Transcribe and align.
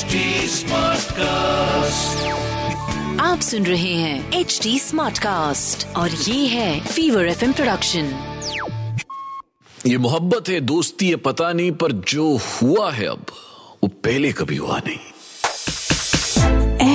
HD 0.00 0.18
Smartcast. 0.50 2.20
आप 3.20 3.40
सुन 3.40 3.66
रहे 3.66 3.94
हैं 3.94 4.32
एच 4.32 4.60
डी 4.62 4.78
स्मार्ट 4.78 5.18
कास्ट 5.18 5.86
और 5.96 6.10
ये 6.10 6.46
है 6.46 6.80
फीवर 6.80 7.26
एफ़ 7.26 7.44
प्रोडक्शन 7.52 8.06
ये 9.86 9.98
मोहब्बत 9.98 10.48
है 10.48 10.60
दोस्ती 10.60 11.08
है 11.08 11.16
पता 11.16 11.52
नहीं 11.52 11.72
पर 11.72 11.92
जो 11.92 12.36
हुआ 12.36 12.90
है 12.92 13.06
अब 13.06 13.26
वो 13.82 13.88
पहले 13.88 14.32
कभी 14.32 14.56
हुआ 14.56 14.78
नहीं। 14.86 14.98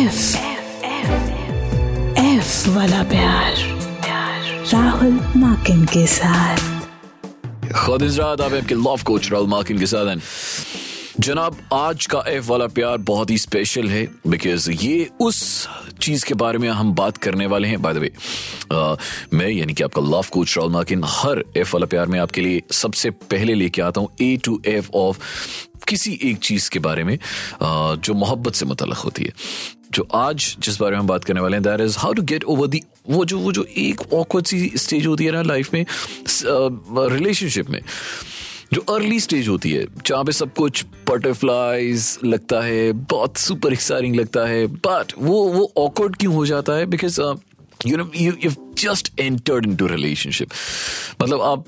एफ़ 0.05 0.37
एफ़ 0.85 1.29
एफ़ 2.19 2.69
वाला 2.69 3.03
प्यार 3.03 3.53
राहुल 4.73 5.13
माकिन 5.37 5.85
के 5.85 6.07
साथ। 6.07 6.57
खुदिजरात 7.85 8.41
आप 8.41 8.53
आपके 8.53 8.75
लव 8.75 9.03
कोच 9.05 9.31
राहुल 9.31 9.47
मार्किन 9.47 9.79
के 9.79 9.85
साथ 9.85 10.05
हैं। 10.07 10.21
जनाब 11.19 11.57
आज 11.73 12.05
का 12.11 12.23
एफ़ 12.27 12.47
वाला 12.49 12.65
प्यार 12.67 12.97
बहुत 13.07 13.29
ही 13.31 13.37
स्पेशल 13.37 13.87
है 13.89 14.05
बिकॉज़ 14.27 14.69
ये 14.71 15.09
उस 15.21 15.37
चीज़ 16.01 16.25
के 16.25 16.33
बारे 16.33 16.57
में 16.57 16.67
हम 16.69 16.93
बात 16.95 17.17
करने 17.17 17.45
वाले 17.47 17.67
हैं। 17.67 17.81
बाय 17.81 17.93
द 17.93 17.97
वे 17.97 18.11
मैं 19.37 19.49
यानी 19.49 19.73
कि 19.73 19.83
आपका 19.83 20.01
लव 20.01 20.25
कोच 20.33 20.57
राहुल 20.57 20.71
मार्किन 20.73 21.03
हर 21.07 21.43
एफ़ 21.57 21.69
वाला 21.73 21.85
प्यार 21.85 22.07
में 22.07 22.19
आपके 22.19 22.41
लिए 22.41 22.61
सबसे 22.71 23.09
पहले 23.31 23.53
लेके 23.53 23.81
आता 23.81 24.01
हूँ 24.01 24.09
ए 24.21 24.35
टू 24.45 24.61
एफ़ 24.65 24.89
ऑफ़ 24.95 25.19
किसी 25.87 26.19
एक 26.23 26.37
चीज़ 26.43 26.69
के 26.71 26.79
बारे 26.79 27.03
में 27.03 27.15
अ, 27.15 27.19
जो 27.95 28.13
मोहब्बत 28.13 28.53
से 28.55 28.65
मुतलक 28.65 28.97
होती 28.97 29.23
है। 29.23 29.31
जो 29.93 30.07
आज 30.15 30.55
जिस 30.59 30.79
बारे 30.81 30.91
में 30.91 30.99
हम 30.99 31.07
बात 31.07 31.23
करने 31.23 31.41
वाले 31.41 31.57
हैं 31.57 31.63
that 31.63 31.81
is 31.81 31.97
how 31.99 32.13
to 32.13 32.21
get 32.21 32.43
over 32.43 32.67
the 32.67 32.81
वो 33.09 33.25
जो 33.25 33.39
वो 33.39 33.51
जो 33.51 33.63
एक 33.77 34.01
ऑकवर्ड 34.13 34.45
सी 34.45 34.71
स्टेज 34.75 35.05
होती 35.07 35.25
है 35.25 35.31
ना 35.31 35.41
लाइफ 35.41 35.73
में 35.73 35.85
रिलेशनशिप 37.09 37.69
में। 37.69 37.81
जो 38.73 38.81
अर्ली 38.93 39.19
स्टेज 39.19 39.47
होती 39.47 39.71
है, 39.71 39.85
जहाँ 40.05 40.23
पे 40.23 40.31
सब 40.31 40.53
कुछ 40.53 40.85
बटरफ्लाइज 41.09 42.19
लगता 42.25 42.61
है, 42.61 42.91
बहुत 42.91 43.37
सुपर 43.37 43.73
एक्साइटिंग 43.73 44.15
लगता 44.15 44.45
है 44.45 44.65
बट 44.67 45.13
वो 45.17 45.43
वो 45.49 45.71
ऑकवर्ड 45.77 46.15
क्यों 46.15 46.33
हो 46.35 46.45
जाता 46.45 46.73
है? 46.73 46.85
Because 46.85 47.21
you 47.85 47.97
know 47.97 48.09
you 48.15 48.51
just 48.77 49.19
entered 49.19 49.65
into 49.65 49.87
relationship 49.87 50.49
मतलब 51.21 51.41
आप 51.41 51.65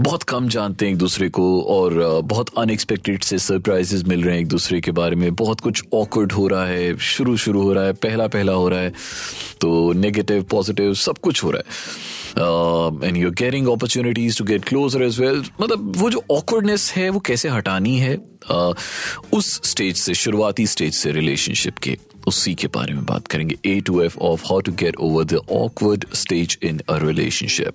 बहुत 0.00 0.22
कम 0.22 0.48
जानते 0.48 0.84
हैं 0.86 0.92
एक 0.92 0.98
दूसरे 0.98 1.28
को 1.28 1.44
और 1.62 1.94
बहुत 2.24 2.50
अनएक्सपेक्टेड 2.58 3.22
से 3.22 3.38
सरप्राइजेस 3.38 4.02
मिल 4.04 4.22
रहे 4.22 4.34
हैं 4.34 4.40
एक 4.40 4.48
दूसरे 4.48 4.80
के 4.80 4.90
बारे 4.90 5.16
में। 5.16 5.34
बहुत 5.34 5.60
कुछ 5.60 5.82
ऑकवर्ड 5.94 6.32
हो 6.32 6.46
रहा 6.48 6.66
है 6.66 6.96
शुरू 6.98 7.36
शुरू 7.36 7.62
हो 7.62 7.72
रहा 7.72 7.84
है 7.84 7.92
पहला 7.92 8.26
पहला 8.26 8.52
हो 8.52 8.68
रहा 8.68 8.80
है 8.80 8.92
तो 9.60 9.92
नेगेटिव 9.92 10.42
पॉजिटिव 10.42 10.94
सब 10.94 11.18
कुछ 11.18 11.44
हो 11.44 11.50
रहा 11.50 11.58
है। 11.58 13.08
And 13.08 13.16
you 13.16 13.30
getting 13.30 13.68
opportunities 13.68 14.38
to 14.38 14.44
get 14.44 14.64
closer 14.64 15.02
as 15.02 15.20
well 15.20 15.44
मतलब 15.60 15.92
वो 15.96 16.10
जो 16.10 16.22
ऑकवर्डनेस 16.30 16.92
है 16.96 17.08
वो 17.10 17.20
कैसे 17.20 17.48
हटानी 17.48 17.96
है? 17.98 18.14
अ, 18.50 18.72
उस 19.32 19.60
स्टेज 19.64 19.96
से 19.96 20.14
शुरुआती 20.14 20.66
स्टेज 20.66 20.94
से 20.94 21.12
रिलेशनशिप 21.12 21.78
के 21.78 21.96
उसी 22.26 22.54
के 22.54 22.66
बारे 22.66 22.94
में 22.94 23.04
बात 23.04 23.26
करेंगे। 23.26 23.56
A 23.66 23.80
to 23.80 24.00
F 24.02 24.18
of 24.18 24.44
how 24.46 24.60
to 24.60 24.72
get 24.72 24.96
over 24.96 25.24
the 25.24 25.40
awkward 25.52 26.04
stage 26.14 26.58
in 26.62 26.80
a 26.88 26.98
relationship 26.98 27.74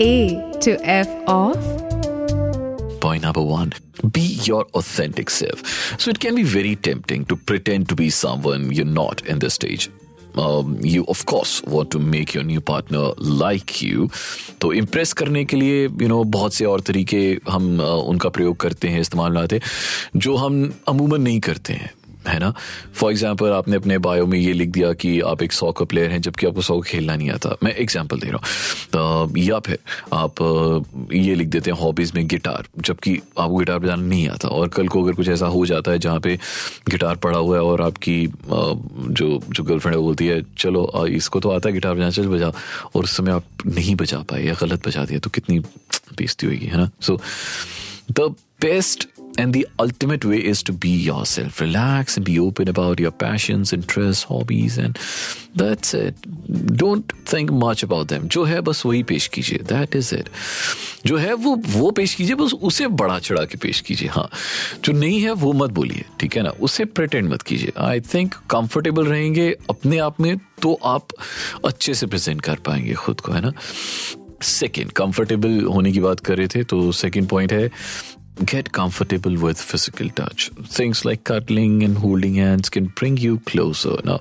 A 0.00 0.58
to 0.60 0.76
F 0.84 1.08
of 1.28 1.56
Point 3.00 3.22
number 3.22 3.42
one 3.42 3.72
be 4.10 4.22
your 4.42 4.64
authentic 4.74 5.30
self. 5.30 5.62
So 6.00 6.10
it 6.10 6.18
can 6.18 6.34
be 6.34 6.42
very 6.42 6.74
tempting 6.74 7.24
to 7.26 7.36
pretend 7.36 7.88
to 7.90 7.94
be 7.94 8.10
someone 8.10 8.72
you're 8.72 8.84
not 8.84 9.24
in 9.24 9.38
this 9.38 9.54
stage. 9.54 9.90
Um, 10.36 10.78
you 10.82 11.04
of 11.06 11.24
course 11.26 11.62
want 11.62 11.92
to 11.92 12.00
make 12.00 12.34
your 12.34 12.42
new 12.42 12.60
partner 12.60 13.12
like 13.18 13.82
you 13.82 14.08
तो 14.60 14.72
impress 14.72 15.12
करने 15.12 15.44
के 15.44 15.56
लिए 15.56 15.84
you 16.02 16.08
know 16.08 16.22
बहुत 16.36 16.54
से 16.54 16.64
और 16.64 16.80
तरीके 16.80 17.18
हम 17.48 17.76
uh, 17.78 17.84
उनका 17.84 18.28
प्रयोग 18.28 18.56
करते 18.60 18.88
हैं 18.88 19.00
इस्तेमाल 19.00 19.32
में 19.32 19.40
आते 19.42 19.56
हैं 19.56 20.20
जो 20.20 20.34
हम 20.36 20.72
अमूमन 20.88 21.20
नहीं 21.22 21.40
करते 21.40 21.72
हैं 21.72 21.90
है 22.26 22.38
ना? 22.38 22.52
फॉर 22.94 23.10
एग्ज़ाम्पल 23.12 23.50
आपने 23.52 23.76
अपने 23.76 23.98
बायो 23.98 24.26
में 24.26 24.38
ये 24.38 24.52
लिख 24.52 24.68
दिया 24.70 24.92
कि 24.94 25.18
आप 25.22 25.42
एक 25.42 25.52
सॉकर 25.52 25.84
प्लेयर 25.84 26.10
हैं, 26.10 26.20
जबकि 26.20 26.46
आपको 26.46 26.62
सॉकर 26.62 26.88
खेलना 26.88 27.16
नहीं 27.16 27.30
आता। 27.30 27.56
मैं 27.62 27.74
एग्ज़ाम्पल 27.74 28.20
दे 28.20 28.26
रहा 28.26 28.36
हूँ। 28.36 28.44
तो 28.92 29.38
या 29.38 29.58
फिर 29.58 29.78
आप 30.12 30.42
ये 31.12 31.34
लिख 31.34 31.48
देते 31.48 31.70
हैं 31.70 31.78
हॉबीज़ 31.78 32.12
में 32.14 32.26
गिटार 32.28 32.66
जबकि 32.78 33.14
आपको 33.14 33.56
गिटार 33.56 33.78
बजाना 33.78 34.02
नहीं 34.02 34.28
आता। 34.28 34.48
और 34.48 34.68
कल 34.68 34.88
को 34.88 35.02
अगर 35.02 35.12
कुछ 35.12 35.28
ऐसा 35.28 35.46
हो 35.46 35.64
जाता 35.66 35.90
है 35.90 35.98
जहाँ 35.98 36.20
पे 36.20 36.38
गिटार 36.90 37.16
पड़ा 37.16 37.38
हुआ 37.38 37.56
है 37.56 37.62
और 37.62 37.82
आपकी 37.82 38.26
जो 38.26 39.40
जो 39.50 39.64
गर्लफ्रेंड 39.64 39.94
है 39.94 39.98
वो 39.98 40.04
बोलती 40.04 40.26
है, 40.26 40.40
चलो 40.58 41.06
इसको 41.06 41.40
तो 41.40 41.50
आता 41.50 41.68
है 41.68 41.72
गिटार 41.72 41.94
बजाना, 41.94 42.10
चल 42.10 42.28
बजा 42.28 42.52
और 42.94 43.04
उस 43.04 43.16
समय 43.16 43.32
आप 43.32 43.66
नहीं 43.66 43.94
बजा 43.96 44.18
पाए 44.30 44.42
या 44.44 44.54
गलत 44.60 44.88
बजा 44.88 45.04
दिया 45.04 45.18
तो 45.18 45.30
कितनी 45.30 45.58
बेइज्जती 45.58 46.46
होगी, 46.46 46.66
है 46.66 46.76
ना? 46.76 46.90
So 47.00 47.20
the 48.12 48.34
best 48.64 49.04
and 49.38 49.52
the 49.54 49.66
ultimate 49.78 50.24
way 50.24 50.38
is 50.52 50.62
to 50.62 50.72
be 50.72 50.90
yourself. 51.04 51.60
Relax 51.60 52.16
and 52.16 52.24
be 52.24 52.38
open 52.38 52.68
about 52.68 53.00
your 53.00 53.10
passions, 53.22 53.72
interests, 53.72 54.24
hobbies, 54.24 54.78
and 54.78 54.98
that's 55.54 55.94
it. 55.94 56.26
Don't 56.82 57.12
think 57.32 57.50
much 57.64 57.82
about 57.88 58.08
them. 58.12 58.28
जो 58.28 58.44
है 58.44 58.60
बस 58.68 58.84
वही 58.86 59.02
पेश 59.10 59.26
कीजिए 59.36 59.58
That 59.72 59.96
is 60.00 60.12
it. 60.18 60.28
जो 61.06 61.16
है 61.16 61.32
वो 61.34 61.54
वो 61.68 61.90
पेश 61.98 62.14
कीजिए 62.14 62.34
बस 62.36 62.52
उसे 62.70 62.86
बढ़ा 63.00 63.18
चढ़ा 63.18 63.44
के 63.44 63.58
पेश 63.62 63.80
कीजिए 63.88 64.08
हाँ 64.08 64.28
जो 64.84 64.92
नहीं 64.92 65.20
है 65.22 65.32
वो 65.44 65.52
मत 65.52 65.70
बोलिए 65.78 66.04
ठीक 66.20 66.36
है 66.36 66.42
ना 66.42 66.50
उसे 66.68 66.84
प्रिटेंड 66.98 67.28
मत 67.32 67.42
कीजिए 67.50 67.72
आई 67.86 68.00
थिंक 68.14 68.34
कंफर्टेबल 68.50 69.06
रहेंगे 69.06 69.50
अपने 69.70 69.98
आप 70.06 70.20
में 70.20 70.36
तो 70.62 70.72
आप 70.94 71.08
अच्छे 71.64 71.94
से 71.94 72.06
प्रेजेंट 72.06 72.40
कर 72.40 72.58
पाएँगे 72.66 72.94
खुद 73.04 73.20
को 73.20 73.32
है 73.32 73.40
ना 73.40 73.52
सेकेंड 74.42 74.90
कंफर्टेबल 74.92 75.60
होने 75.74 75.92
की 75.92 76.00
बात 76.00 76.20
कर 76.26 76.36
रहे 76.38 76.48
थे 76.54 76.62
तो 76.72 76.90
सेकेंड 77.02 77.28
पॉइंट 77.28 77.52
है 77.52 77.70
Get 78.36 78.72
comfortable 78.72 79.36
with 79.36 79.60
physical 79.60 80.08
touch. 80.10 80.50
Things 80.66 81.04
like 81.04 81.22
cuddling 81.22 81.84
and 81.84 81.96
holding 81.96 82.34
hands 82.34 82.68
can 82.68 82.86
bring 82.86 83.16
you 83.16 83.38
closer. 83.40 83.94
Now, 84.04 84.18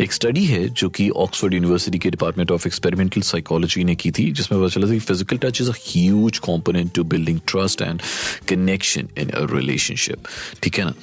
एक 0.00 0.12
स्टडी 0.12 0.44
है 0.46 0.68
जो 0.70 0.88
कि 0.88 1.08
ऑक्सफोर्ड 1.16 1.54
यूनिवर्सिटी 1.54 1.98
के 1.98 2.10
डिपार्टमेंट 2.10 2.50
ऑफ़ 2.50 2.66
एक्सपेरिमेंटल 2.66 3.20
साइकोलॉजी 3.20 3.84
ने 3.84 3.94
की 3.94 4.10
थी 4.10 4.30
जिसमें 4.30 4.60
पता 4.60 4.68
चला 4.74 4.86
था 4.88 4.92
कि 4.92 4.98
physical 5.00 5.38
touch 5.38 5.60
is 5.60 5.70
a 5.70 5.74
huge 5.78 6.38
component 6.44 6.92
to 6.94 7.04
building 7.14 7.40
trust 7.46 7.82
and 7.82 8.02
connection 8.48 9.08
in 9.18 9.30
a 9.30 9.44
relationship 9.52 10.28
ठीक 10.62 10.78
है 10.78 10.84
ना 10.84 10.94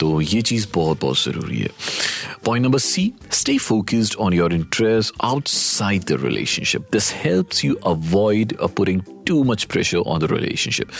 तो 0.00 0.20
ये 0.20 0.42
चीज़ 0.42 0.66
बहुत 0.74 1.00
बहुत 1.00 1.22
ज़रूरी 1.22 1.58
है 1.58 1.70
point 2.44 2.64
number 2.64 2.78
C 2.80 3.10
stay 3.32 3.58
focused 3.58 4.16
on 4.20 4.34
your 4.34 4.54
interest 4.54 5.14
outside 5.24 6.04
the 6.04 6.20
relationship 6.24 6.86
this 6.92 7.12
helps 7.24 7.64
you 7.64 7.74
avoid 7.86 8.56
putting 8.76 9.02
too 9.24 9.44
much 9.44 9.68
pressure 9.68 10.02
on 10.14 10.20
the 10.20 10.28
relationship. 10.28 10.90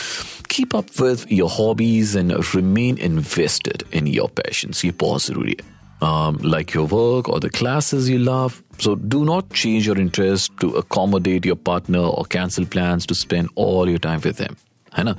Keep 0.48 0.74
up 0.74 0.90
with 0.98 1.24
your 1.30 1.48
hobbies 1.48 2.14
and 2.14 2.32
remain 2.54 2.98
invested 2.98 3.84
in 3.92 4.06
your 4.06 4.28
passions. 4.28 4.84
ये 4.84 4.92
बहुत 5.04 5.24
ज़रूरी 5.24 5.56
है. 5.60 5.72
Um, 6.02 6.36
like 6.42 6.74
your 6.74 6.86
work 6.86 7.28
or 7.28 7.40
the 7.40 7.50
classes 7.50 8.08
you 8.10 8.18
love. 8.18 8.62
So 8.78 8.94
do 8.94 9.24
not 9.24 9.50
change 9.52 9.86
your 9.86 9.98
interest 9.98 10.50
to 10.60 10.70
accommodate 10.82 11.46
your 11.46 11.56
partner 11.56 12.00
or 12.00 12.24
cancel 12.24 12.66
plans 12.66 13.06
to 13.06 13.14
spend 13.14 13.48
all 13.54 13.88
your 13.88 14.00
time 14.08 14.20
with 14.20 14.36
them. 14.36 14.56
है 14.98 15.04
ना? 15.04 15.16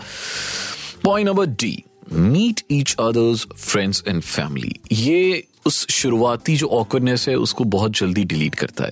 Point 1.03 1.25
number 1.25 1.47
D. 1.47 1.85
Meet 2.11 2.63
each 2.69 2.95
other's 2.99 3.45
friends 3.55 4.03
and 4.05 4.23
family. 4.23 4.79
ये 4.91 5.47
उस 5.65 5.87
शुरुआती 5.89 6.55
जो 6.55 6.67
awkwardness 6.67 7.27
है 7.27 7.35
उसको 7.35 7.63
बहुत 7.63 7.91
जल्दी 7.91 8.23
डिलीट 8.23 8.55
करता 8.55 8.83
है 8.83 8.91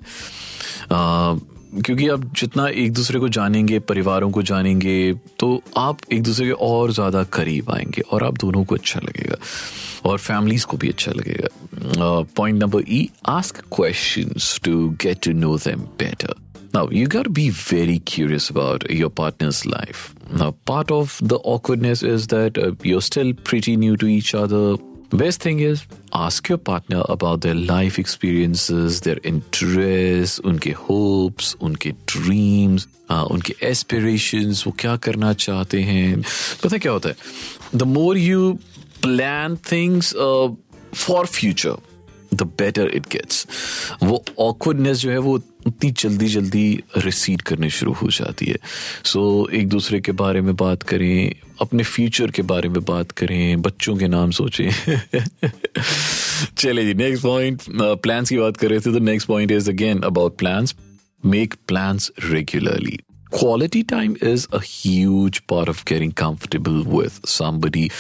uh, 0.92 1.40
क्योंकि 1.82 2.08
आप 2.10 2.24
जितना 2.36 2.68
एक 2.68 2.94
दूसरे 2.94 3.20
को 3.20 3.30
जानेंगे 3.30 3.80
परिवारों 3.80 4.30
को 4.32 4.42
जानेंगे 4.42 5.14
तो 5.40 5.62
आप 5.78 6.00
एक 6.14 6.24
दूसरे 6.24 6.46
के 6.46 6.52
और 6.52 6.92
ज़्यादा 6.92 7.24
करीब 7.34 7.72
आएँगे 7.72 8.02
और 8.12 8.24
आप 8.24 8.38
दोनों 8.38 8.64
को 8.64 8.76
अच्छा 8.76 9.00
लगेगा 9.04 9.38
और 10.10 10.18
फैमिलीज़ 10.18 10.66
को 10.66 10.78
भी 10.78 10.90
अच्छा 10.90 11.12
लगेगा 11.12 12.22
point 12.38 12.64
number 12.64 12.84
E 12.90 13.10
ask 13.30 13.64
questions 13.76 14.60
to 14.64 14.90
get 15.02 15.24
to 15.24 15.34
know 15.34 15.58
them 15.58 15.80
better 16.00 16.36
Now, 16.76 16.90
you 16.90 17.06
got 17.06 17.26
to 17.26 17.30
be 17.30 17.50
very 17.52 18.00
curious 18.00 18.50
about 18.50 18.90
your 18.90 19.10
partner's 19.12 19.58
life. 19.64 20.16
Now, 20.32 20.56
part 20.66 20.92
of 20.92 21.20
the 21.22 21.38
awkwardness 21.38 22.02
is 22.02 22.26
that 22.30 22.58
uh, 22.58 22.72
you're 22.82 23.04
still 23.08 23.34
pretty 23.50 23.76
new 23.78 23.96
to 23.98 24.08
each 24.08 24.34
other. 24.34 24.78
Best 25.13 25.43
thing 25.43 25.61
is 25.61 25.87
ask 26.13 26.49
your 26.51 26.59
partner 26.59 27.03
about 27.09 27.41
their 27.41 27.55
life 27.55 27.99
experiences, 27.99 29.01
their 29.01 29.19
interests, 29.25 30.39
उनके 30.39 30.75
hopes, 30.75 31.55
उनके 31.61 31.95
dreams, 32.07 32.87
uh, 33.09 33.27
उनके 33.31 33.55
aspirations, 33.73 34.67
वो 34.67 34.73
क्या 34.79 34.97
करना 34.97 35.33
चाहते 35.33 35.83
हैं 35.83 36.23
पता 36.65 36.75
है 36.75 36.79
क्या 36.79 36.93
होता 36.93 37.09
है 37.09 37.17
The 37.75 37.87
more 37.87 38.17
you 38.17 38.59
plan 39.01 39.57
things 39.57 40.15
uh, 40.15 40.49
for 40.93 41.25
future, 41.27 41.79
the 42.35 42.43
better 42.43 42.89
it 42.89 43.07
gets 43.09 43.47
वो 44.03 44.25
ऑकवर्डनेस 44.39 44.99
जो 44.99 45.11
है 45.11 45.19
वो 45.19 45.39
उतनी 45.68 45.92
जल्दी 45.92 46.28
जल्दी 46.28 46.84
रिसीड 46.98 47.42
करने 47.42 47.70
शुरू 47.70 47.94
हो 47.94 48.10
जाती 48.10 48.46
है। 48.46 48.58
सो 49.06 49.48
so, 49.48 49.54
एक 49.54 49.68
दूसरे 49.68 50.00
के 50.00 50.12
बारे 50.12 50.42
में 50.42 50.56
बात 50.56 50.84
करें 50.84 51.36
अपने 51.62 51.84
फ्यूचर 51.84 52.32
के 52.32 52.42
बारे 52.42 52.70
में 52.70 52.84
बात 52.84 53.12
करें 53.12 53.62
बच्चों 53.62 53.98
के 53.98 54.08
नाम 54.08 54.32
सोचें। 54.32 54.70
चले 56.58 56.86
जी 56.86 56.94
नेक्स्ट 56.94 57.24
पॉइंट 57.24 57.62
प्लान्स 57.72 58.30
की 58.30 58.38
बात 58.38 58.58
कर 58.58 58.70
रहे 58.70 58.80
थे 58.80 58.94
तो 58.94 59.00
next 59.00 59.28
point 59.28 59.52
is 59.52 59.70
again 59.70 60.02
about 60.02 60.38
plans 60.38 60.76
make 61.26 61.54
plans 61.68 62.12
regularly 62.26 63.00
quality 63.33 63.83
time 63.85 64.17
is 64.21 64.47
a 64.53 64.61
huge 64.61 65.47
part 65.47 65.69
of 65.69 65.85
getting 65.85 66.13
comfortable 66.13 66.83
with 66.85 67.21
somebody. 67.27 67.91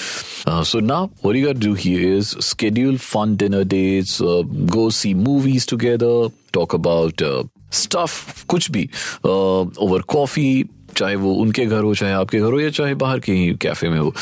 Uh, 0.46 0.64
so 0.64 0.80
now, 0.80 1.10
what 1.20 1.36
you 1.36 1.44
got 1.46 1.54
to 1.54 1.60
do 1.60 1.74
here 1.74 2.14
is 2.14 2.30
schedule 2.40 2.98
fun 2.98 3.36
dinner 3.36 3.64
dates, 3.64 4.20
uh, 4.20 4.42
go 4.66 4.88
see 4.90 5.14
movies 5.14 5.66
together, 5.66 6.28
talk 6.52 6.72
about 6.72 7.22
uh, 7.22 7.44
stuff, 7.70 8.44
कुछ 8.48 8.70
भी 8.70 8.88
uh, 9.24 9.66
over 9.78 10.02
coffee. 10.02 10.68
चाहे 10.96 11.14
वो 11.16 11.32
उनके 11.40 11.64
घर 11.66 11.82
हो 11.84 11.94
चाहे 11.94 12.12
आपके 12.12 12.38
घर 12.38 12.52
हो 12.52 12.60
या 12.60 12.70
चाहे 12.76 12.94
बाहर 13.00 13.18
कहीं 13.20 13.54
कैफे 13.62 13.88
में 13.88 13.98
हो 13.98 14.12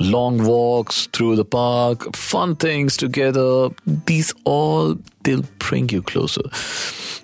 long 0.00 0.40
walks 0.40 1.08
through 1.14 1.34
the 1.36 1.44
park 1.52 2.08
fun 2.16 2.54
things 2.64 2.98
together 2.98 3.74
these 3.88 4.32
all 4.46 4.96
will 5.25 5.41
bring 5.41 5.93
you 5.93 6.01
closer 6.01 6.49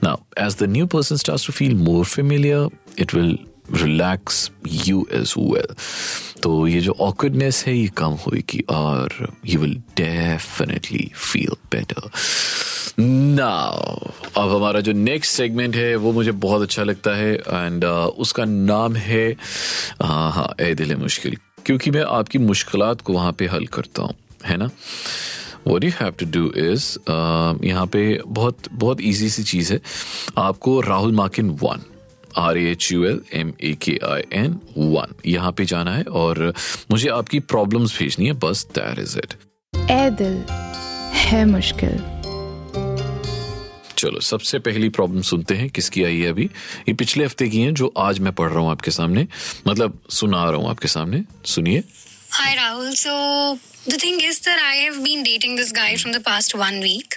Now, 0.01 0.19
as 0.37 0.55
the 0.55 0.67
new 0.67 0.85
person 0.85 1.17
starts 1.17 1.45
to 1.45 1.51
feel 1.51 1.75
more 1.75 2.05
familiar, 2.05 2.67
it 2.97 3.13
will 3.13 3.31
relax 3.69 4.51
you 4.63 4.99
as 5.11 5.31
well. 5.35 5.71
तो 6.43 6.67
ये 6.67 6.81
जो 6.81 6.95
awkwardness 7.01 7.63
है 7.67 7.75
ये 7.77 7.87
कम 7.97 8.17
होगी 8.25 8.59
और 8.69 9.15
you 9.45 9.59
will 9.59 9.75
definitely 9.99 11.07
feel 11.23 11.57
better. 11.71 12.03
Now, 13.39 14.11
अब 14.37 14.55
हमारा 14.55 14.81
जो 14.81 14.91
नेक्स्ट 14.91 15.31
सेगमेंट 15.31 15.75
है 15.75 15.95
वो 15.95 16.11
मुझे 16.11 16.31
बहुत 16.31 16.61
अच्छा 16.61 16.83
लगता 16.83 17.15
है 17.15 17.33
एंड 17.35 17.83
uh, 17.83 18.07
उसका 18.17 18.45
नाम 18.45 18.95
है 18.95 19.37
हाँ 20.03 20.31
हाँ 20.31 20.53
ए 20.61 20.73
दिल 20.75 20.95
मुश्किल 20.95 21.37
क्योंकि 21.65 21.91
मैं 21.91 22.03
आपकी 22.03 22.39
मुश्किलात 22.39 23.01
को 23.01 23.13
वहाँ 23.13 23.31
पे 23.33 23.47
हल 23.47 23.65
करता 23.65 24.03
हूँ 24.03 24.15
है 24.45 24.57
ना 24.57 24.69
what 25.67 25.83
you 25.83 25.91
have 25.99 26.13
to 26.19 26.25
do 26.31 26.51
is 26.63 26.87
यहाँ 27.65 27.85
पे 27.87 28.01
बहुत 28.27 28.71
बहुत 28.71 29.01
ईजी 29.01 29.29
सी 29.29 29.43
चीज़ 29.43 29.73
है। 29.73 29.79
आपको 30.37 30.79
Rahul 30.81 31.11
Makin 31.15 31.49
one 31.63 31.85
R 32.37 32.57
H 32.57 32.91
U 32.91 33.03
L 33.05 33.21
M 33.35 33.53
A 33.61 33.73
K 33.81 33.99
I 34.05 34.23
N 34.33 34.59
one 34.77 35.13
यहाँ 35.25 35.51
पे 35.51 35.65
जाना 35.65 35.95
है 35.95 36.03
और 36.03 36.53
मुझे 36.91 37.09
आपकी 37.09 37.39
प्रॉब्लम्स 37.53 37.97
भेजनी 37.99 38.25
है 38.27 38.33
बस 38.43 38.67
दैट 38.75 38.99
इज़ 38.99 39.17
इट 39.17 39.33
ए 39.91 40.09
दिल 40.19 40.43
है 41.23 41.45
मुश्किल। 41.45 41.99
चलो 43.97 44.19
सबसे 44.19 44.59
पहली 44.59 44.87
प्रॉब्लम 44.89 45.21
सुनते 45.21 45.55
हैं 45.55 45.69
किसकी 45.69 46.03
आई 46.03 46.19
है 46.19 46.29
अभी? 46.29 46.43
ये 46.87 46.93
पिछले 46.93 47.25
हफ़्ते 47.25 47.47
की 47.49 47.61
है 47.61 47.71
जो 47.71 47.91
आज 47.97 48.19
मैं 48.19 48.33
पढ़ 48.33 48.49
रहा 48.49 48.59
हूँ 48.59 48.69
आपके 48.71 48.91
सामने। 48.91 49.25
मतलब 49.67 49.97
सुना 50.09 50.43
रहा 50.43 50.59
हूँ 50.59 50.69
आपके 50.69 50.87
सामने। 50.87 51.23
सुनिए। 51.45 51.83
Hi 52.37 52.55
Rahul. 52.55 52.95
So 52.95 53.57
the 53.85 53.97
thing 53.97 54.19
is 54.21 54.41
that 54.41 54.59
I 54.63 54.75
have 54.81 55.03
been 55.03 55.23
dating 55.23 55.55
this 55.55 55.71
guy 55.71 55.95
from 55.95 56.11
the 56.11 56.19
past 56.19 56.53
one 56.55 56.75
week. 56.81 57.15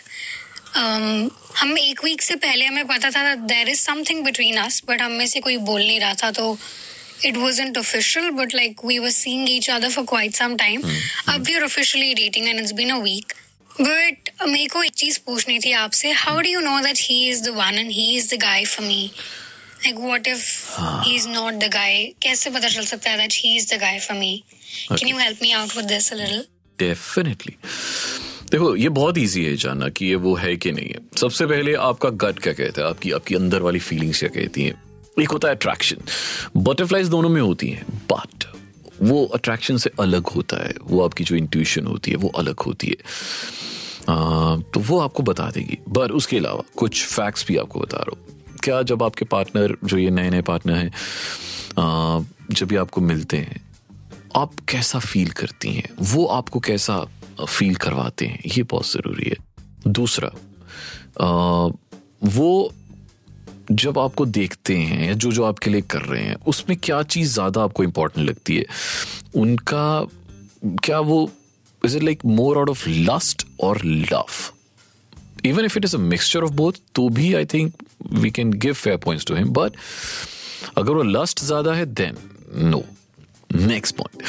Um, 0.75 1.31
हम 1.57 1.77
एक 1.79 2.05
वीक 2.05 2.23
से 2.23 2.37
पहले 2.37 2.65
हमें 2.65 2.87
पता 2.87 3.11
था 3.11 3.35
there 3.51 3.69
is 3.69 3.81
something 3.81 4.25
between 4.25 4.57
us 4.59 4.81
but 4.89 5.03
हम 5.03 5.13
में 5.13 5.27
से 5.27 5.41
कोई 5.41 5.57
बोल 5.67 5.81
नहीं 5.81 5.99
रहा 6.01 6.15
था 6.23 6.31
तो 6.39 6.47
it 7.25 7.37
was 7.37 7.61
official 7.79 8.31
but 8.39 8.55
like 8.55 8.85
we 8.85 8.99
were 8.99 9.11
seeing 9.11 9.51
each 9.51 9.69
other 9.71 9.91
for 9.91 10.05
quite 10.05 10.35
some 10.35 10.57
time 10.57 10.89
अब 11.29 11.45
we 11.47 11.55
are 11.55 11.65
officially 11.65 12.15
dating 12.23 12.49
and 12.49 12.61
it's 12.61 12.73
been 12.81 12.91
a 12.91 12.99
week 13.03 13.35
but 13.81 14.31
मेरे 14.47 14.67
को 14.67 14.83
एक 14.83 14.95
चीज़ 14.95 15.19
पूछनी 15.27 15.59
थी 15.59 15.73
आपसे. 15.83 16.13
How 16.23 16.41
do 16.41 16.49
you 16.51 16.61
know 16.61 16.81
that 16.81 16.99
he 17.01 17.25
is 17.31 17.43
the 17.43 17.55
one 17.57 17.79
and 17.79 17.91
he 17.91 18.11
is 18.17 18.35
the 18.35 18.41
guy 18.41 18.65
for 18.65 18.87
me 18.87 19.11
like 19.87 19.97
what 19.97 20.27
if 20.27 20.47
he 20.81 21.15
is 21.15 21.29
not 21.29 21.55
the 21.55 21.71
guy 21.73 22.05
कैसे 22.23 22.51
पता 22.51 22.69
चल 22.69 22.85
सकता 22.85 23.11
है 23.11 23.17
that 23.17 23.33
he 23.33 23.57
is 23.57 23.75
the 23.75 23.79
guy 23.81 23.99
for 23.99 24.17
me 24.17 24.45
can 24.93 25.09
you 25.09 25.19
help 25.19 25.39
me 25.43 25.53
out 25.53 25.77
with 25.77 25.85
this 25.85 26.13
a 26.13 26.17
little 26.17 26.45
definitely 26.79 27.57
देखो 28.51 28.77
ये 28.77 28.89
बहुत 28.89 29.19
easy 29.19 29.45
है 29.45 29.57
जानना 29.57 29.89
कि 29.89 30.07
ये 30.07 30.15
वो 30.15 30.35
है 30.35 30.57
कि 30.57 30.73
नहीं 30.73 30.89
है। 30.89 30.99
सबसे 31.21 31.47
पहले 31.47 31.75
आपका 31.75 32.09
गट 32.09 32.39
क्या 32.39 32.53
कहता 32.53 32.83
है? 32.83 32.89
आपकी 32.89 33.11
आपकी 33.11 33.35
अंदर 33.35 33.63
वाली 33.63 33.79
फीलिंग्स 33.79 34.19
क्या 34.19 34.29
कहती 34.29 34.63
हैं? 34.63 34.83
एक 35.23 35.29
होता 35.29 35.49
है 35.49 35.55
अट्रैक्शन 35.55 35.97
बटरफ्लाईज 36.57 37.09
दोनों 37.09 37.29
में 37.29 37.41
होती 37.43 37.69
हैं 37.71 37.85
बट 38.13 38.45
वो 39.03 39.25
अट्रैक्शन 39.27 39.77
से 39.77 39.91
अलग 40.01 40.27
होता 40.27 40.57
है। 40.67 40.75
वो 40.83 41.05
आपकी 41.05 41.25
जो 41.25 41.37
इंट्यूशन 41.37 41.87
होती 41.87 42.11
है 42.11 42.17
वो 42.17 42.29
अलग 42.29 42.61
होती 42.61 42.87
है। 42.87 42.97
आ, 44.09 44.57
तो 44.57 44.81
वो 44.81 45.01
आपको 45.01 45.23
बता 45.23 45.51
देगी। 45.51 45.79
बट 45.89 46.11
उसके 46.11 46.39
अलावा 46.39 46.63
कुछ 46.77 47.05
फैक्ट्स 47.05 47.47
भी 47.47 47.57
आपको 47.57 47.81
बता 47.81 47.97
रहा 47.97 48.21
हूँ। 48.21 48.40
क्या 48.63 48.83
जब 48.83 49.03
आपके 49.03 49.25
पार्टनर 49.25 49.77
जो 49.85 49.99
ये 49.99 50.11
नए 50.11 50.31
नए 50.31 50.43
पार्टनर 50.43 50.75
हैं 50.75 52.27
जब 52.51 52.67
भी 52.67 52.77
आपको 52.77 53.01
मिलते 53.01 53.37
हैं 53.37 53.61
आप 54.37 54.53
कैसा 54.69 54.99
फील 54.99 55.31
करती 55.31 55.73
हैं? 55.75 55.89
वो 56.01 56.25
आपको 56.27 56.61
कैसा 56.61 56.99
फील 57.49 57.75
करवाते 57.75 58.27
हैं? 58.27 58.41
ये 58.47 58.63
बहुत 58.63 58.91
ज़रूरी 58.91 59.31
है। 59.31 59.37
दूसरा 59.87 60.29
आ, 61.21 61.69
वो 62.25 62.73
जब 63.73 63.99
आपको 63.99 64.27
देखते 64.27 64.77
हैं 64.77 65.07
या 65.07 65.13
जो 65.15 65.33
जो 65.33 65.45
आपके 65.45 65.71
लिए 65.71 65.81
कर 65.81 66.03
रहे 66.03 66.23
हैं 66.23 66.37
उसमें 66.47 66.77
क्या 66.83 67.03
चीज़ 67.03 67.33
ज़्यादा 67.35 67.63
आपको 67.63 67.85
इम्पोर्टेंट 67.85 68.29
लगती 68.29 68.57
है? 68.57 68.65
उनका 69.35 70.07
क्या 70.85 71.01
वो 71.01 71.31
is 71.85 71.97
it 71.97 72.03
like 72.03 72.25
more 72.27 72.59
out 72.59 72.71
of 72.71 72.89
lust 72.89 73.47
और 73.61 73.85
love 73.85 74.27
even 75.45 75.65
if 75.65 75.79
it 75.79 75.85
is 75.85 75.97
a 75.97 75.99
mixture 75.99 76.41
of 76.41 76.51
both 76.51 76.73
तो 76.95 77.09
भी 77.09 77.35
I 77.35 77.45
think 77.45 77.75
we 78.13 78.31
can 78.31 78.53
give 78.53 78.73
fair 78.73 78.97
points 78.97 79.27
to 79.27 79.35
him 79.35 79.49
but 79.49 79.73
अगर 80.79 80.93
वो 80.93 81.03
लस्ट 81.03 81.41
ज़्यादा 81.41 81.75
है 81.75 81.87
देन 81.87 82.17
नो 82.55 82.85
नेक्स्ट 83.55 83.97
पॉइंट 83.97 84.23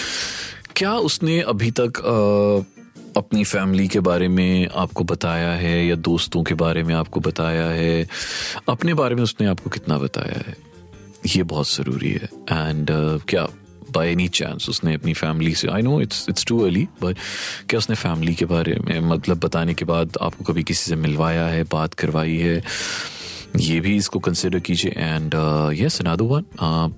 क्या 0.75 0.93
उसने 0.93 1.41
अभी 1.41 1.71
तक 1.71 1.99
आ, 1.99 2.71
अपनी 3.17 3.43
फैमिली 3.43 3.87
के 3.87 3.99
बारे 3.99 4.27
में 4.27 4.67
आपको 4.67 5.03
बताया 5.03 5.51
है 5.51 5.87
या 5.87 5.95
दोस्तों 5.95 6.43
के 6.43 6.53
बारे 6.53 6.83
में 6.83 6.95
आपको 6.95 7.19
बताया 7.19 7.65
है? 7.65 8.07
अपने 8.69 8.93
बारे 8.93 9.15
में 9.15 9.23
उसने 9.23 9.47
आपको 9.47 9.69
कितना 9.69 9.97
बताया 9.97 10.43
है? 10.47 10.55
ये 11.25 11.43
बहुत 11.43 11.75
ज़रूरी 11.75 12.09
है। 12.09 12.29
एंड 12.51 12.91
uh, 12.91 13.25
क्या 13.27 13.47
बाय 13.91 14.11
एनी 14.11 14.27
चांस 14.29 14.69
उसने 14.69 14.93
अपनी 14.93 15.13
फैमिली 15.13 15.53
से 15.55 15.67
I 15.67 15.81
know 15.81 15.99
it's 16.01 16.25
it's 16.29 16.45
too 16.45 16.59
early 16.65 16.87
but 17.01 17.17
क्या 17.69 17.77
उसने 17.77 17.95
फैमिली 17.95 18.35
के 18.35 18.45
बारे 18.45 18.75
में 18.85 18.99
मतलब 19.09 19.39
बताने 19.39 19.73
के 19.73 19.85
बाद 19.85 20.17
आपको 20.21 20.43
कभी 20.43 20.63
किसी 20.63 20.89
से 20.89 20.95
मिलवाया 20.97 21.47
है, 21.47 21.63
बात 21.71 21.93
करवाई 21.93 22.37
है? 22.37 22.61
ये 23.59 23.79
भी 23.79 23.95
इसको 23.97 24.19
कंसिडर 24.19 24.59
कीजिए 24.59 24.91
एंड 24.97 25.33
यस 25.75 26.01
अनदर 26.01 26.23
वन 26.25 26.93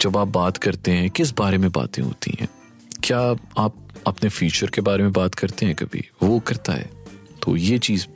जब 0.00 0.16
आप 0.16 0.28
बात 0.28 0.56
करते 0.56 0.90
हैं, 0.90 1.10
किस 1.10 1.30
बारे 1.36 1.58
में 1.58 1.70
बातें 1.72 2.02
होती 2.02 2.36
हैं? 2.40 2.48
क्या 3.04 3.18
आप 3.58 3.74
अपने 4.06 4.28
फ्यूचर 4.30 4.70
के 4.74 4.80
बारे 4.80 5.02
में 5.02 5.12
बात 5.12 5.34
करते 5.34 5.66
हैं 5.66 5.74
कभी? 5.74 6.04
वो 6.22 6.38
करता 6.40 6.72
है। 6.72 6.88
तो 7.42 7.56
ये 7.56 7.78
चीज़, 7.78 8.06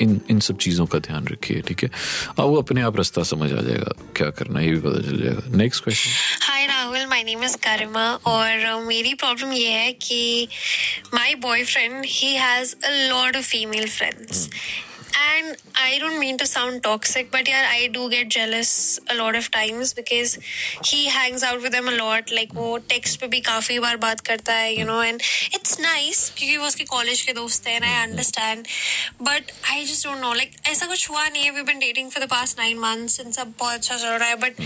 इन 0.00 0.20
इन 0.30 0.40
सब 0.40 0.56
चीज़ों 0.56 0.86
का 0.86 0.98
ध्यान 0.98 1.26
रखिए, 1.26 1.60
ठीक 1.60 1.82
है? 1.82 1.90
अब 2.38 2.44
वो 2.44 2.56
अपने 2.56 2.82
आप 2.82 2.96
रास्ता 2.96 3.22
समझ 3.22 3.52
आ 3.52 3.60
जाएगा, 3.60 3.92
क्या 4.16 4.30
करना 4.30 4.60
ये 4.60 4.70
भी 4.70 4.80
पता 4.80 5.02
चल 5.02 5.22
जाएगा। 5.22 5.56
Next 5.56 5.84
question 5.84 6.10
name 7.24 7.44
is 7.44 7.56
Garima 7.58 8.06
और 8.26 8.82
मेरी 8.84 9.14
प्रॉब्लम 9.14 9.52
ये 9.52 9.70
है 9.70 9.92
कि 10.00 10.48
my 11.14 11.34
boyfriend 11.42 12.04
he 12.06 12.34
has 12.36 12.74
a 12.76 12.90
lot 12.90 13.36
of 13.36 13.44
female 13.44 13.88
friends 13.88 14.48
and 15.33 15.57
I 15.75 15.97
don't 15.99 16.19
mean 16.19 16.37
to 16.37 16.45
sound 16.45 16.83
toxic, 16.83 17.31
but 17.31 17.47
yeah, 17.47 17.67
I 17.69 17.87
do 17.87 18.09
get 18.09 18.29
jealous 18.29 18.99
a 19.09 19.15
lot 19.15 19.35
of 19.35 19.49
times 19.51 19.93
because 19.93 20.37
he 20.83 21.07
hangs 21.09 21.43
out 21.43 21.61
with 21.61 21.71
them 21.71 21.87
a 21.87 21.91
lot. 21.91 22.31
Like 22.31 22.53
वो 22.53 22.79
text 22.87 23.19
पे 23.21 23.27
भी 23.27 23.39
काफी 23.41 23.79
बार 23.79 23.97
बात 23.97 24.19
करता 24.27 24.53
है, 24.53 24.75
you 24.77 24.85
know, 24.85 24.99
and 25.01 25.21
it's 25.53 25.79
nice 25.79 26.29
क्योंकि 26.37 26.57
वो 26.57 26.65
उसके 26.67 26.85
college 26.93 27.21
के 27.21 27.33
दोस्त 27.33 27.67
हैं, 27.67 27.79
and 27.79 27.85
I 27.85 28.03
understand. 28.03 28.67
But 29.19 29.51
I 29.71 29.85
just 29.85 30.03
don't 30.03 30.21
know. 30.21 30.33
Like 30.41 30.59
ऐसा 30.69 30.85
कुछ 30.87 31.09
हुआ 31.09 31.27
नहीं 31.27 31.43
है. 31.43 31.53
We've 31.53 31.69
been 31.71 31.79
dating 31.79 32.11
for 32.11 32.19
the 32.19 32.31
past 32.35 32.57
nine 32.57 32.79
months 32.79 33.19
and 33.19 33.33
सब 33.35 33.53
बहुत 33.59 33.73
अच्छा 33.73 33.97
चल 33.97 34.17
रहा 34.17 34.29
है. 34.29 34.37
But 34.37 34.61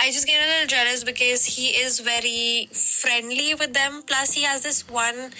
I 0.00 0.10
just 0.10 0.26
get 0.26 0.42
a 0.42 0.46
little 0.46 0.68
jealous 0.76 1.04
because 1.04 1.44
he 1.44 1.68
is 1.84 2.00
very 2.00 2.68
friendly 2.72 3.54
with 3.54 3.72
them. 3.72 4.02
Plus 4.02 4.32
he 4.32 4.42
has 4.42 4.62
this 4.62 4.88
one 4.88 5.32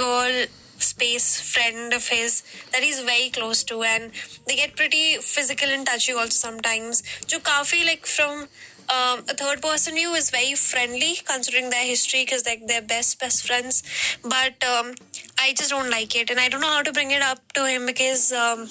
girl 0.00 0.44
space 0.79 1.39
friend 1.39 1.93
of 1.93 2.07
his 2.07 2.43
that 2.71 2.83
he's 2.83 2.99
very 3.01 3.29
close 3.29 3.63
to. 3.65 3.83
And 3.83 4.11
they 4.47 4.55
get 4.55 4.75
pretty 4.75 5.17
physical 5.17 5.69
and 5.69 5.85
touchy 5.85 6.13
also 6.13 6.29
sometimes. 6.29 7.03
Jo 7.25 7.39
kafi 7.39 7.85
like 7.85 8.05
from 8.05 8.47
um, 8.89 9.19
a 9.29 9.33
third 9.33 9.61
person 9.61 9.95
view 9.95 10.13
is 10.13 10.29
very 10.29 10.53
friendly 10.55 11.15
considering 11.25 11.69
their 11.69 11.83
history 11.83 12.23
because 12.23 12.45
like 12.45 12.67
they're 12.67 12.81
best 12.81 13.19
best 13.19 13.45
friends. 13.45 13.83
But 14.23 14.63
um, 14.63 14.93
i 15.39 15.53
just 15.53 15.69
don't 15.69 15.89
like 15.89 16.15
it. 16.15 16.29
And 16.29 16.39
i 16.39 16.49
don't 16.49 16.61
know 16.61 16.67
how 16.67 16.83
to 16.83 16.93
bring 16.93 17.11
it 17.11 17.21
up 17.21 17.51
to 17.53 17.67
him 17.67 17.85
because 17.85 18.31
um, 18.31 18.67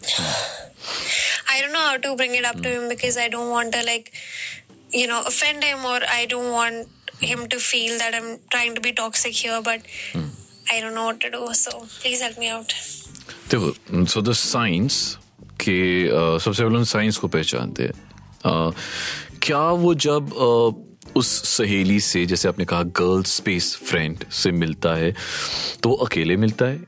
i 1.50 1.60
don't 1.60 1.72
know 1.72 1.86
how 1.90 1.96
to 1.98 2.16
bring 2.16 2.34
it 2.34 2.44
up 2.44 2.56
to 2.62 2.68
him 2.68 2.88
because 2.88 3.18
i 3.18 3.28
don't 3.28 3.50
want 3.50 3.72
to 3.74 3.84
like 3.84 4.12
you 4.90 5.06
know 5.06 5.22
offend 5.26 5.62
him 5.62 5.84
or 5.84 6.00
i 6.08 6.24
don't 6.26 6.50
want 6.50 6.88
him 7.20 7.46
to 7.48 7.58
feel 7.58 7.98
that 7.98 8.14
i'm 8.14 8.38
trying 8.50 8.74
to 8.74 8.80
be 8.80 8.92
toxic 8.92 9.34
here. 9.34 9.60
But 9.62 9.82
mm. 10.12 10.30
I 10.70 10.80
don't 10.80 10.94
know 10.94 11.06
what 11.06 11.20
to 11.20 11.30
do. 11.30 11.52
So 11.54 11.70
please 12.00 12.20
help 12.20 12.38
me 12.38 12.48
out. 12.48 12.74
देखो 13.50 14.04
so 14.06 14.20
the 14.22 14.32
science 14.32 14.96
के 15.60 15.78
सबसे 16.38 16.64
पहले 16.64 16.84
science 16.84 17.16
को 17.16 17.28
पहचानते 17.28 17.82
हैं 17.82 18.72
क्या 19.42 19.62
वो 19.82 19.94
जब 19.94 20.30
uh, 20.30 21.16
उस 21.16 21.28
सहेली 21.48 21.98
से 22.00 22.24
जैसे 22.26 22.48
आपने 22.48 22.64
कहा 22.64 22.82
गर्ल 22.98 23.22
स्पेस 23.22 23.74
फ्रेंड 23.84 24.24
से 24.32 24.52
मिलता 24.52 24.94
है 24.94 25.14
तो 25.82 25.92
अकेले 26.06 26.36
मिलता 26.36 26.66
है 26.66 26.80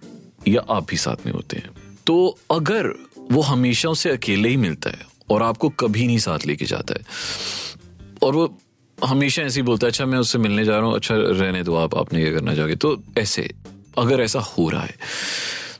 या 0.49 0.65
आप 0.71 0.87
भी 0.91 0.97
साथ 0.97 1.27
में 1.27 1.33
होते 1.33 1.57
हैं 1.57 1.71
तो 2.07 2.17
अगर 2.51 2.93
वो 3.33 3.43
हमेशा 3.43 3.89
उसे 3.89 4.11
अकेले 4.11 4.49
ही 4.49 4.57
मिलता 4.57 4.91
है 4.91 5.07
और 5.31 5.43
आपको 5.43 5.69
कभी 5.83 6.07
नहीं 6.07 6.19
साथ 6.19 6.47
लेके 6.47 6.65
जाता 6.65 6.95
है 6.99 7.05
और 8.23 8.35
वो 8.35 8.55
हमेशा 8.99 9.43
ऐसे 9.43 9.61
ही 9.61 9.67
बोलता 9.67 9.87
है 9.87 9.91
अच्छा 9.91 10.07
मैं 10.07 10.19
उससे 10.19 10.39
मिलने 10.39 10.65
जा 10.65 10.77
रहा 10.77 10.87
हूँ 10.87 10.95
अच्छा 10.97 11.15
रहने 11.19 11.63
दो 11.63 11.75
आप 11.77 11.95
आपने 11.99 12.23
क्या 12.23 12.33
करना 12.33 12.55
चाहोगे 12.55 12.77
तो 12.77 12.97
ऐसे 13.19 13.49
अगर 13.99 14.21
ऐसा 14.21 14.41
हो 14.41 14.69
रहा 14.71 14.83
है 14.83 14.97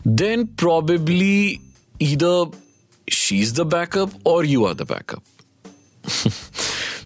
देन 0.07 0.45
प्रोबेबली 0.59 1.59
इधर 2.01 2.51
शी 3.09 3.41
इज़ 3.41 3.55
द 3.55 3.67
बैकअप 3.67 4.27
और 4.27 4.47
यू 4.47 4.65
आर 4.65 4.75
द 4.75 4.83
बैकअप 4.83 5.23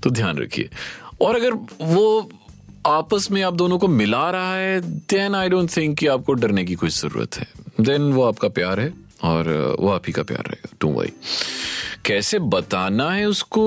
तो 0.02 0.10
ध्यान 0.10 0.38
रखिए। 0.38 0.68
और 1.22 1.36
अगर 1.36 1.52
वो 1.82 2.30
आपस 2.86 3.30
में 3.30 3.42
आप 3.42 3.54
दोनों 3.54 3.78
को 3.78 3.88
मिला 3.88 4.30
रहा 4.30 4.54
है 4.56 4.80
देन 4.80 5.34
आई 5.34 5.48
डोंट 5.48 5.76
थिंक 5.76 5.98
कि 5.98 6.06
आपको 6.06 6.32
डरने 6.34 6.64
की 6.64 6.74
कोई 6.74 6.90
ज़रूरत 6.90 7.36
है। 7.36 7.46
देन 7.80 8.12
वो 8.12 8.22
आपका 8.22 8.48
प्यार 8.48 8.80
है 8.80 8.92
और 9.24 9.76
वो 9.80 9.88
आप 9.88 10.02
ही 10.06 10.12
का 10.12 10.22
प्यार 10.22 10.44
रहेगा। 10.48 10.76
टू 10.80 10.92
वाई 10.92 11.12
कैसे 12.04 12.38
बताना 12.38 13.10
है 13.10 13.26
उसको? 13.26 13.64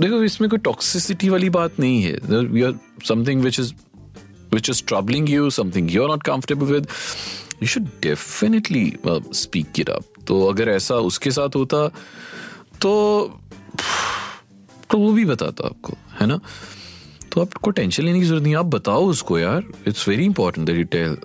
देखो, 0.00 0.22
इसमें 0.24 0.48
कोई 0.50 0.58
टॉक्सिसिटी 0.58 1.28
वाली 1.28 1.50
बात 1.50 1.78
नहीं 1.80 2.02
है। 2.02 2.18
Something 3.08 3.42
which 3.42 3.60
is 3.60 3.72
which 4.54 4.70
is 4.70 4.82
troubling 4.86 5.30
you 5.30 5.50
something 5.50 5.94
you 5.94 6.02
are 6.02 6.08
not 6.08 6.22
comfortable 6.22 6.72
with 6.72 6.86
you 7.62 7.68
should 7.68 7.88
definitely 8.02 8.92
speak 9.34 9.80
it 9.80 9.90
up 9.90 10.04
तो 10.26 10.44
अगर 10.46 10.68
ऐसा 10.68 10.94
उसके 11.10 11.30
साथ 11.30 11.56
होता 11.56 11.86
तो 12.82 12.92
तो 14.90 14.98
वो 14.98 15.12
भी 15.12 15.24
बताता 15.24 15.66
आपको, 15.66 15.96
है 16.20 16.26
ना? 16.26 16.38
तो 17.32 17.40
आपको 17.40 17.70
टेंशन 17.70 18.02
लेने 18.04 18.20
की 18.20 18.26
ज़रूरत 18.26 18.42
नहीं 18.42 18.54
आप 18.56 18.66
बताओ 18.66 19.04
उसको 19.06 19.38
यार। 19.38 19.64
It's 19.86 20.06
very 20.08 20.24
important 20.24 20.66
that 20.66 20.76
you 20.76 20.84
tell 20.84 21.16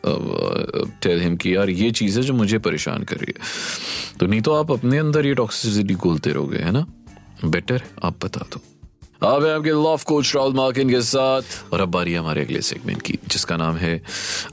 tell 1.02 1.22
him 1.22 1.36
कि 1.36 1.56
यार, 1.56 1.70
ये 1.70 1.92
चीज़ 1.92 2.20
है 2.20 2.26
जो 2.26 2.34
मुझे 2.34 2.58
परेशान 2.60 3.04
कर 3.04 3.16
रही 3.16 3.34
है। 3.38 4.18
तो 4.20 4.26
नहीं 4.26 4.42
तो 4.42 4.54
आप 4.54 4.72
अपने 4.72 4.98
अंदर 4.98 5.26
ये 5.26 5.34
टॉक्सिसिटी 5.34 5.94
खोलते 5.94 6.32
रहोगे, 6.32 6.58
है 6.58 6.72
ना? 6.72 6.86
बेटर 7.46 7.84
आप 8.04 8.26
बता 8.26 8.46
दो। 8.54 8.62
अब 9.24 9.46
आपके 9.48 9.70
लव 9.70 10.02
कोच 10.06 10.36
राहुल 10.36 10.54
मार्किन 10.54 10.90
के 10.90 11.02
साथ। 11.02 11.74
और 11.74 11.82
अब 11.82 11.90
बारी 11.90 12.14
हमारे 12.14 12.42
अगले 12.42 12.62
सेगमेंट 12.62 13.02
की 13.02 13.18
जिसका 13.28 13.58
नाम 13.58 13.76
है 13.78 13.96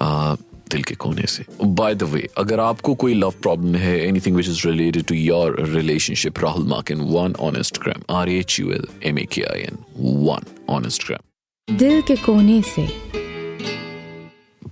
आ, 0.03 0.35
दिल 0.71 0.83
के 0.83 0.95
कोने 0.95 1.27
से। 1.27 1.45
बाय 1.65 1.95
द 1.95 2.03
वे 2.03 2.29
अगर 2.39 2.61
आपको 2.61 2.95
कोई 2.95 3.15
लव 3.15 3.35
प्रॉब्लम 3.43 3.75
है 3.77 3.99
anything 4.07 4.37
which 4.37 4.49
is 4.49 4.67
related 4.67 5.05
to 5.05 5.15
your 5.15 5.57
relationship 5.69 6.39
Rahul 6.39 6.67
Makin 6.69 7.01
one 7.11 7.35
on 7.41 7.57
Instagram 7.57 8.03
R 8.17 8.29
H 8.29 8.61
U 8.61 8.71
L 8.73 8.87
M 9.03 9.19
A 9.19 9.25
K 9.33 9.43
I 9.43 9.61
N 9.61 9.79
one 9.99 10.47
on 10.69 10.85
Instagram 10.85 11.77
दिल 11.77 12.03
के 12.03 12.17
कोने 12.17 12.63
से। 12.63 12.87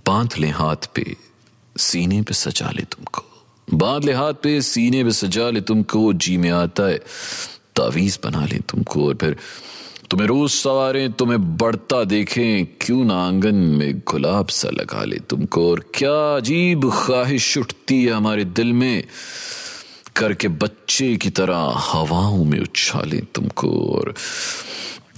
बाँध 0.07 0.37
ले 0.39 0.47
हाथ 0.47 0.89
पे 0.95 1.15
सीने 1.77 2.21
पे 2.21 2.33
सजा 2.33 2.71
ले 2.71 2.81
तुमको। 2.81 3.25
बाँध 3.67 4.05
ले 4.05 4.13
हाथ 4.13 4.33
पे 4.33 4.61
सीने 4.61 5.03
पे 5.03 5.11
सजा 5.11 5.49
ले 5.49 5.61
तुमको 5.61 6.13
जी 6.13 6.37
में 6.37 6.49
आता 6.49 6.83
है 6.83 6.97
तावीज 7.75 8.19
बना 8.23 8.45
ले 8.45 8.57
तुमको। 8.69 9.07
और 9.07 9.15
फिर 9.15 9.35
तुम्हें 10.11 10.27
रोज 10.27 10.51
सवारे, 10.51 11.09
तुम्हें 11.09 11.57
बढ़ता 11.57 12.03
देखें। 12.03 12.65
क्यों 12.81 13.05
ना 13.05 13.15
आँगन 13.15 13.55
में 13.55 13.99
गुलाब 13.99 14.47
सा 14.47 14.69
लगा 14.69 15.03
ले 15.03 15.17
तुमको? 15.17 15.71
और 15.71 15.79
क्या 15.95 16.37
अजीब 16.37 16.91
ख्वाहिश 16.93 17.57
उठती 17.57 18.03
है 18.03 18.11
हमारे 18.11 18.45
दिल 18.45 18.73
में? 18.73 19.03
करके 20.15 20.47
बच्चे 20.47 21.17
की 21.17 21.29
तरह 21.29 21.73
हवाओं 21.75 22.43
में 22.43 22.59
उछाले 22.59 23.17
तुमको। 23.17 23.69
और 23.69 24.13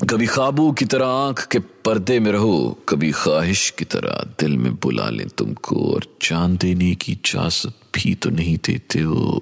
कभी 0.09 0.25
खाबू 0.25 0.71
की 0.71 0.85
तरह 0.85 1.05
आँख 1.05 1.47
के 1.47 1.59
पर्दे 1.59 2.19
में 2.19 2.31
रहो, 2.31 2.79
कभी 2.89 3.11
ख्वाहिश 3.11 3.69
की 3.69 3.85
तरह 3.85 4.23
दिल 4.39 4.57
में 4.57 4.75
बुला 4.75 5.09
ले 5.09 5.23
तुमको। 5.23 5.75
और 5.75 6.05
चाँद 6.21 6.59
देने 6.59 6.95
की 6.95 7.11
इजाज़त 7.11 7.73
भी 7.95 8.15
तो 8.15 8.29
नहीं 8.29 8.57
देते 8.57 8.99
हो। 8.99 9.41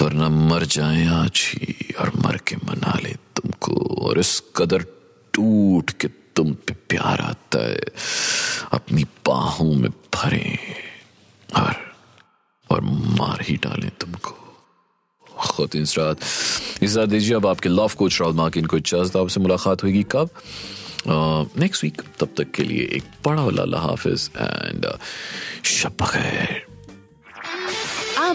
वरना 0.00 0.28
मर 0.28 0.64
जाए 0.66 1.06
आज 1.06 1.40
ही 1.54 1.94
और 2.00 2.12
मर 2.16 2.36
के 2.48 2.56
मना 2.56 2.98
ले 3.02 3.12
तुमको। 3.36 3.74
और 4.06 4.18
इस 4.18 4.42
कदर 4.56 4.84
टूट 5.34 5.90
के 5.90 6.08
तुम 6.36 6.52
पे 6.66 6.74
प्यार 6.88 7.20
आता 7.20 7.58
है। 7.64 7.80
अपनी 8.72 9.04
बाहों 9.26 9.72
में 9.74 9.90
भरे 10.14 10.58
और 11.48 11.74
और 12.70 12.80
मार 13.18 13.42
ही 13.42 13.56
डालें 13.56 13.90
तुमको। 14.00 14.36
खुद 15.40 15.74
इस 15.76 15.98
रात 15.98 16.18
इस 16.82 16.96
रात 16.96 17.08
दीजिए, 17.08 17.34
अब 17.36 17.46
आपके 17.46 17.68
लव 17.68 17.92
कोच 17.98 18.20
राहुल 18.20 18.36
मार्किन 18.36 18.66
को 18.66 18.76
इजाज़त, 18.76 19.16
आपसे 19.16 19.40
मुलाकात 19.40 19.84
होगी 19.84 20.02
कब? 20.10 20.30
नेक्स्ट 21.58 21.84
वीक 21.84 22.02
तब 22.20 22.34
तक 22.38 22.50
के 22.50 22.62
लिए 22.62 22.88
एक 22.96 23.04
बड़ा 23.24 23.42
वाला 23.42 23.80
हाफिज 23.80 24.30
एंड 24.36 24.86
शब 25.64 26.06
खैर 26.10 26.66